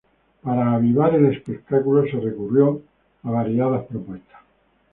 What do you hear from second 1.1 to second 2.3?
el espectáculo, se